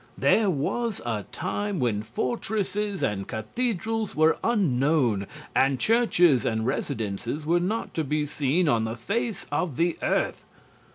There 0.17 0.49
was 0.49 0.99
a 1.05 1.25
time 1.31 1.79
when 1.79 2.01
fortresses 2.01 3.03
and 3.03 3.27
cathedrals 3.27 4.15
were 4.15 4.39
unknown, 4.43 5.27
and 5.55 5.79
churches 5.79 6.43
and 6.43 6.65
residences 6.65 7.45
were 7.45 7.59
not 7.59 7.93
to 7.93 8.03
be 8.03 8.25
seen 8.25 8.67
on 8.67 8.83
the 8.85 8.95
face 8.95 9.45
of 9.51 9.77
the 9.77 9.99
earth. 10.01 10.43